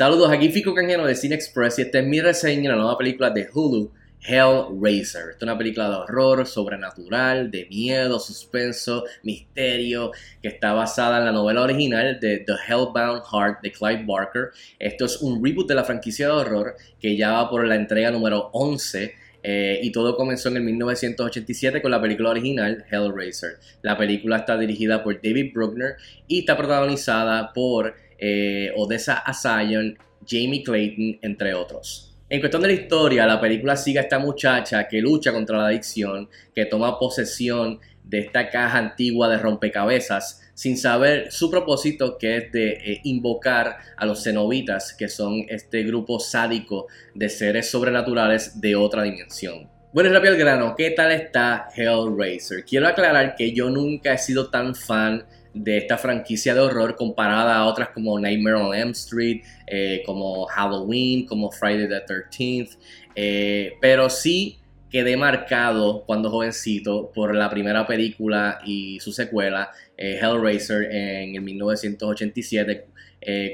[0.00, 2.96] Saludos, aquí Fico Canjeno de Cine Express y esta es mi reseña de la nueva
[2.96, 3.92] película de Hulu,
[4.22, 5.32] Hellraiser.
[5.32, 10.10] Esta es una película de horror, sobrenatural, de miedo, suspenso, misterio,
[10.40, 14.48] que está basada en la novela original de The Hellbound Heart de Clive Barker.
[14.78, 18.10] Esto es un reboot de la franquicia de horror que ya va por la entrega
[18.10, 23.58] número 11 eh, y todo comenzó en el 1987 con la película original Hellraiser.
[23.82, 30.62] La película está dirigida por David Bruckner y está protagonizada por eh, Odessa Asayon, Jamie
[30.62, 32.16] Clayton, entre otros.
[32.28, 35.66] En cuestión de la historia, la película sigue a esta muchacha que lucha contra la
[35.66, 42.36] adicción, que toma posesión de esta caja antigua de rompecabezas sin saber su propósito que
[42.36, 48.60] es de eh, invocar a los cenobitas, que son este grupo sádico de seres sobrenaturales
[48.60, 49.70] de otra dimensión.
[49.92, 52.64] Bueno, rápido al grano, ¿qué tal está Hellraiser?
[52.64, 57.56] Quiero aclarar que yo nunca he sido tan fan de esta franquicia de horror comparada
[57.56, 62.78] a otras como Nightmare on Elm Street, eh, como Halloween, como Friday the 13th,
[63.14, 64.58] eh, pero sí
[64.90, 71.42] quedé marcado cuando jovencito por la primera película y su secuela, eh, Hellraiser, en el
[71.42, 72.86] 1987,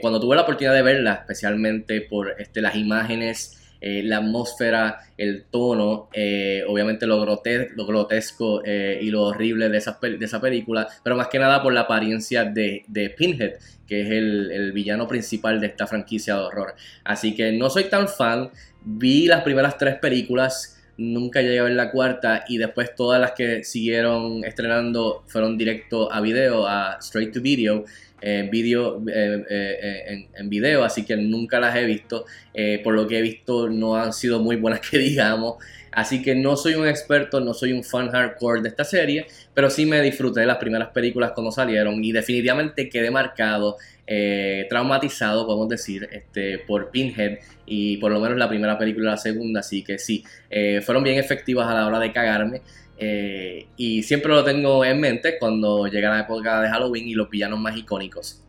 [0.01, 5.45] cuando tuve la oportunidad de verla, especialmente por este, las imágenes eh, la atmósfera, el
[5.45, 10.89] tono, eh, obviamente lo, lo grotesco eh, y lo horrible de esa, de esa película,
[11.03, 13.55] pero más que nada por la apariencia de, Pinhead,
[13.87, 16.75] que es el, villano principal de esta franquicia de horror.
[17.05, 18.51] Así que no soy tan fan,
[18.83, 23.33] vi las primeras tres películas, nunca llegué a ver la cuarta y después todas las
[23.33, 27.85] que siguieron estrenando fueron directo a video, a straight to video
[28.21, 32.25] en video, eh, eh, en, video, así que nunca las he visto.
[32.55, 35.57] Eh, por lo que he visto no han sido muy buenas que digamos.
[35.97, 39.71] Así que no soy un experto, no soy un fan hardcore de esta serie, pero
[39.71, 43.77] sí me disfruté de las primeras películas cuando salieron y definitivamente quedé marcado,
[44.69, 49.17] traumatizado, podemos decir, este, por Pinhead y por lo menos la primera película y la
[49.17, 50.23] segunda, así que sí,
[50.83, 52.61] fueron bien efectivas a la hora de cagarme.
[52.99, 57.29] Eh, y siempre lo tengo en mente cuando llega la época de Halloween y los
[57.29, 58.43] villanos más icónicos.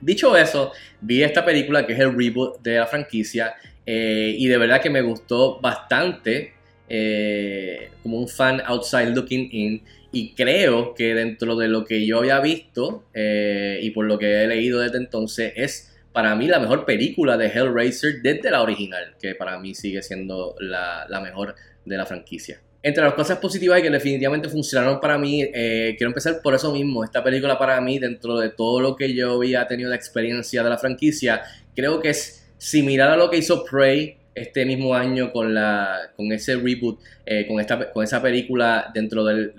[0.00, 3.54] Dicho eso, vi esta película que es el reboot de la franquicia
[3.86, 6.53] eh, y de verdad que me gustó bastante
[6.88, 12.18] eh, como un fan outside looking in y creo que dentro de lo que yo
[12.18, 16.84] había visto y por lo que he leído desde entonces es para mí la mejor
[16.84, 22.06] película de Hellraiser desde la original, que para mí sigue siendo la mejor de la
[22.06, 22.60] franquicia.
[22.86, 26.70] Entre las cosas positivas y que definitivamente funcionaron para mí, eh, quiero empezar por eso
[26.70, 27.02] mismo.
[27.02, 30.68] Esta película para mí, dentro de todo lo que yo había tenido de experiencia de
[30.68, 31.40] la franquicia,
[31.74, 36.32] creo que es similar a lo que hizo Prey este mismo año con, la, con
[36.32, 39.52] ese reboot, eh, con, esta, con esa película dentro de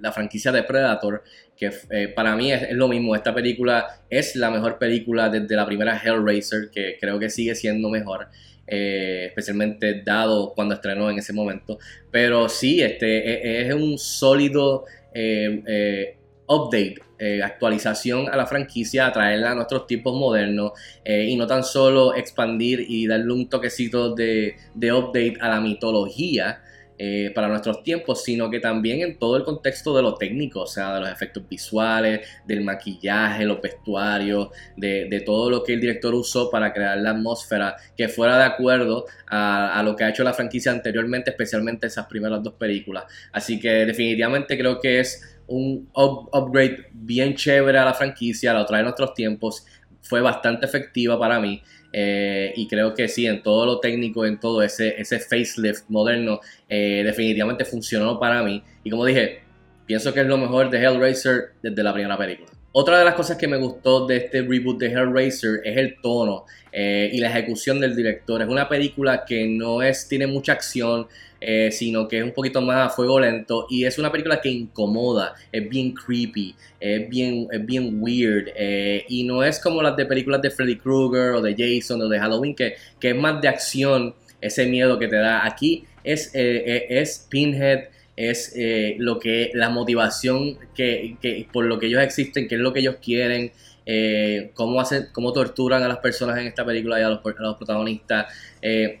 [0.00, 1.22] la franquicia de Predator,
[1.56, 3.14] que eh, para mí es, lo mismo.
[3.14, 7.88] Esta película es la mejor película desde la primera Hellraiser, que creo que sigue siendo
[7.88, 8.28] mejor.
[8.66, 11.78] Eh, especialmente dado cuando estrenó en ese momento.
[12.10, 16.16] Pero sí, este e, es, un sólido eh,
[16.52, 20.72] eh, update, actualización a la franquicia, traerla a nuestros tiempos modernos
[21.04, 26.62] y no tan solo expandir y darle un toquecito de, de update a la mitología
[27.04, 30.66] eh, para nuestros tiempos, sino que también en todo el contexto de lo técnico, o
[30.68, 36.14] sea, de los efectos visuales, del maquillaje, los vestuarios, de, todo lo que el director
[36.14, 40.32] usó para crear la atmósfera que fuera de acuerdo a, lo que ha hecho la
[40.32, 43.04] franquicia anteriormente, especialmente esas primeras dos películas.
[43.32, 48.80] Así que definitivamente creo que es un upgrade bien chévere a la franquicia, lo trae
[48.80, 49.66] en nuestros tiempos,
[50.00, 51.62] fue bastante efectiva para mí.
[51.92, 56.40] Eh, y creo que sí, en todo lo técnico, en todo ese, ese facelift moderno,
[56.68, 58.62] eh, definitivamente funcionó para mí.
[58.82, 59.42] Y como dije,
[59.86, 62.50] pienso que es lo mejor de Hellraiser desde la primera película.
[62.74, 66.46] Otra de las cosas que me gustó de este reboot de Hellraiser es el tono
[66.72, 68.40] eh, y la ejecución del director.
[68.40, 71.06] Es una película que no es, tiene mucha acción,
[71.38, 74.48] eh, sino que es un poquito más a fuego lento y es una película que
[74.48, 79.94] incomoda, es bien creepy, es bien, es bien weird eh, y no es como las
[79.94, 83.38] de películas de Freddy Krueger o de Jason o de Halloween que, que es más
[83.42, 85.44] de acción, ese miedo que te da.
[85.44, 92.02] Aquí es, es Pinhead es eh, lo que la motivación que, por lo que ellos
[92.02, 93.52] existen, qué es lo que ellos quieren,
[93.86, 98.26] eh, cómo hacen, cómo torturan a las personas en esta película y a los, protagonistas.
[98.60, 99.00] Eh,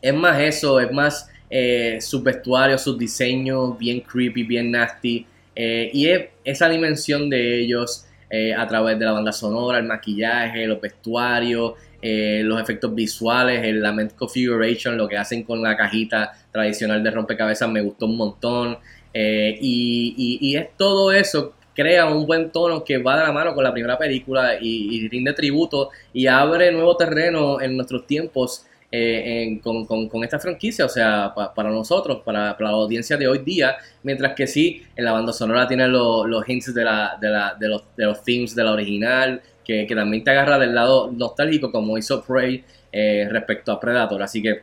[0.00, 1.30] es más eso, es más
[2.00, 5.26] sus vestuarios, sus diseños bien creepy, bien nasty.
[5.56, 8.04] y es esa dimensión de ellos
[8.56, 13.82] a través de la banda sonora, el maquillaje, los vestuarios, eh, los efectos visuales, el
[13.82, 18.78] lament configuration, lo que hacen con la cajita tradicional de rompecabezas me gustó un montón.
[19.12, 23.62] Eh, y, es todo eso crea un buen tono que va de la mano con
[23.62, 30.24] la primera película y, rinde tributo y abre nuevo terreno en nuestros tiempos eh, con,
[30.24, 34.82] esta franquicia, o sea, para nosotros, para, la audiencia de hoy día, mientras que sí,
[34.96, 38.24] en la banda sonora tiene los hints de, la, de, la, de, los, de los
[38.24, 43.28] themes de la original, que, también te agarra del lado nostálgico, como hizo Prey eh,
[43.30, 44.22] respecto a Predator.
[44.22, 44.62] Así que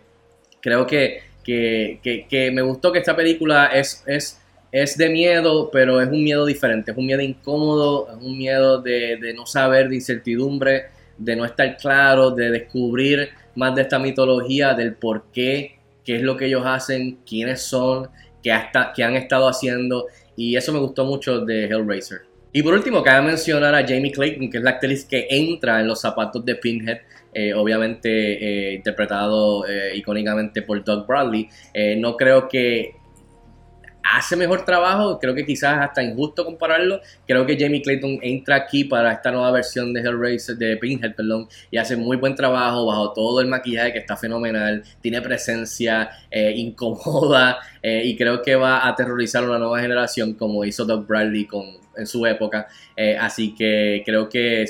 [0.59, 4.41] creo que, que, me gustó que esta película es, es
[4.75, 8.81] es de miedo, pero es un miedo diferente, es un miedo incómodo, es un miedo
[8.81, 10.87] de, no saber, de incertidumbre,
[11.17, 16.23] de no estar claro, de descubrir más de esta mitología, del por qué, qué es
[16.23, 18.09] lo que ellos hacen, quiénes son,
[18.43, 22.23] qué, hasta, qué han estado haciendo, y eso me gustó mucho de Hellraiser.
[22.51, 25.87] Y por último, cabe mencionar a Jamie Clayton, que es la actriz que entra en
[25.87, 26.97] los zapatos de Pinhead,
[27.37, 31.49] eh, obviamente eh, interpretado eh, icónicamente por Doug Bradley.
[31.97, 32.95] no creo que
[34.01, 37.01] hace mejor trabajo, creo que quizás hasta injusto compararlo.
[37.27, 41.49] Creo que Jamie Clayton entra aquí para esta nueva versión de Hellraiser, de Pinhead, perdón,
[41.69, 46.53] y hace muy buen trabajo bajo todo el maquillaje que está fenomenal, tiene presencia, eh,
[46.55, 51.49] incomoda, y creo que va a aterrorizar a una nueva generación como hizo Doug Bradley
[51.97, 52.67] en su época.
[53.19, 54.65] Así que creo que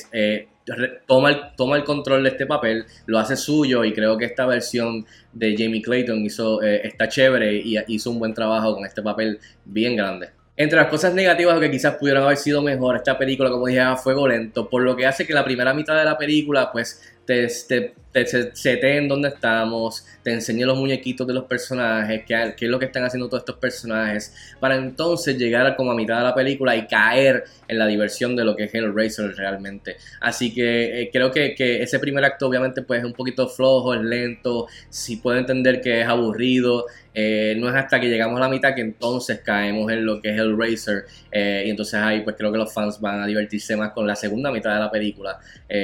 [1.06, 4.46] toma el, toma el control de este papel, lo hace suyo y creo que esta
[4.46, 9.02] versión de Jamie Clayton hizo, eh, está chévere y hizo un buen trabajo con este
[9.02, 10.30] papel bien grande.
[10.58, 13.98] Entre las cosas negativas que quizás pudieran haber sido mejor, esta película, como dije, a
[13.98, 17.48] fuego lento, por lo que hace que la primera mitad de la película, pues, te,
[17.48, 17.94] te,
[18.24, 22.80] te en dónde estamos, te enseñe los muñequitos de los personajes, qué, qué, es lo
[22.80, 26.75] que están haciendo todos estos personajes, para entonces llegar como a mitad de la película
[26.75, 29.98] y caer en la diversión de lo que es Hellraiser realmente.
[30.22, 33.94] Así que eh, creo que, que, ese primer acto obviamente pues es un poquito flojo,
[33.94, 38.42] es lento, si puedo entender que es aburrido, eh, no es hasta que llegamos a
[38.42, 42.36] la mitad que entonces caemos en lo que es Hellraiser eh, y entonces ahí pues
[42.38, 45.39] creo que los fans van a divertirse más con la segunda mitad de la película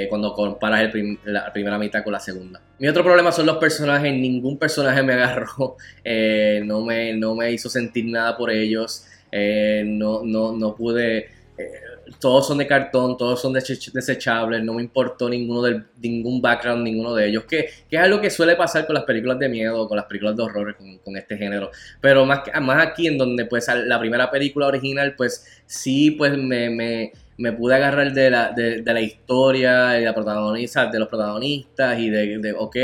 [0.10, 2.62] cuando comparas el la primera mitad con la segunda.
[2.80, 4.14] Mi otro problema son los personajes.
[4.14, 5.78] Ningún personaje me agarró.
[6.04, 9.06] Eh, no, me, no me hizo sentir nada por ellos.
[9.32, 11.30] Eh, no, no, no pude.
[11.58, 11.72] Eh,
[12.20, 14.64] todos son de cartón, todos son desechables.
[14.64, 17.44] No me importó ninguno del, ningún background, ninguno de ellos.
[17.46, 20.36] Que, que, es algo que suele pasar con las películas de miedo, con las películas
[20.36, 21.72] de horror, con, este género.
[22.02, 27.12] Pero más, más aquí, en donde pues la primera película original, pues sí, pues me
[27.38, 32.10] me pude agarrar de la, de, la historia y la protagonista, de los protagonistas y
[32.10, 32.76] de, de ok,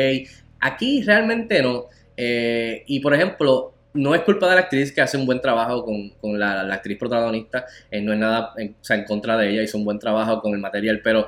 [0.60, 1.86] aquí realmente no.
[2.16, 5.84] Eh, y por ejemplo, no es culpa de la actriz que hace un buen trabajo
[5.84, 9.38] con, con la, la, actriz protagonista, eh, no es nada en, o sea, en contra
[9.38, 11.28] de ella, hizo un buen trabajo con el material, pero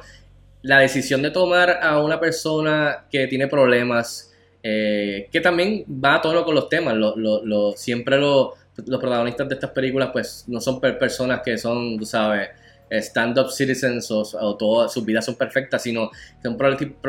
[0.61, 6.21] la decisión de tomar a una persona que tiene problemas, eh, que también va a
[6.21, 10.79] tono con los temas, lo, lo, siempre los protagonistas de estas películas pues no son
[10.79, 12.49] personas que son, tú sabes,
[12.91, 16.09] stand-up citizens o, todas sus vidas son perfectas, sino
[16.41, 16.57] son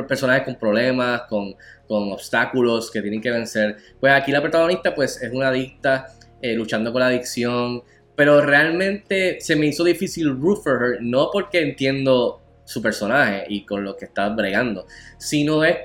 [0.06, 1.54] personajes con problemas, con,
[1.88, 3.76] obstáculos que tienen que vencer.
[3.98, 6.06] Pues aquí la protagonista pues es una adicta
[6.40, 7.82] eh, luchando con la adicción,
[8.14, 13.64] pero realmente se me hizo difícil root for her, no porque entiendo su personaje y
[13.64, 14.86] con lo que está bregando,
[15.18, 15.76] sino es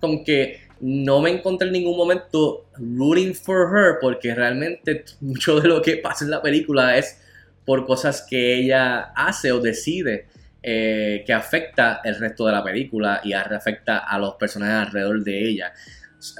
[0.00, 5.68] con que no me encontré en ningún momento rooting for her porque realmente mucho de
[5.68, 7.22] lo que pasa en la película es
[7.64, 10.26] por cosas que ella hace o decide
[10.66, 15.46] eh, que afecta el resto de la película y afecta a los personajes alrededor de
[15.46, 15.72] ella.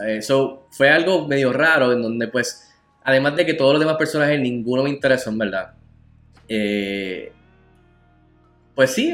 [0.06, 2.70] Eso eh, fue algo medio raro en donde pues,
[3.02, 5.74] además de que todos los demás personajes ninguno me interesó en verdad.
[6.48, 7.32] Eh,
[8.74, 9.12] pues sí,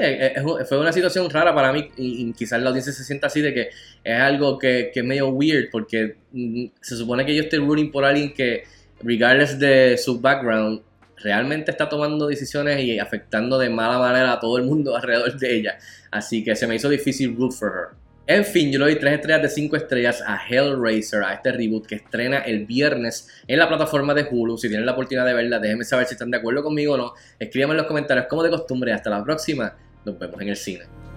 [0.68, 3.70] fue una situación rara para mí y, quizás la audiencia se sienta así de que
[4.02, 7.90] es algo que, que es medio weird porque mm, se supone que yo estoy rooting
[7.90, 8.62] por alguien que,
[9.02, 10.82] regardless de su background,
[11.22, 15.56] realmente está tomando decisiones y afectando de mala manera a todo el mundo alrededor de
[15.56, 15.78] ella.
[16.10, 18.00] Así que se me hizo difícil root for her.
[18.26, 21.84] En fin, yo le doy 3 estrellas de 5 estrellas a Hellraiser, a este reboot
[21.84, 24.56] que estrena el viernes en la plataforma de Hulu.
[24.56, 27.14] Si tienen la oportunidad de verla, déjenme saber si están de acuerdo conmigo o no.
[27.40, 28.92] Escríbanme en los comentarios como de costumbre.
[28.92, 29.74] Hasta la próxima.
[30.04, 31.09] Nos vemos en el cine.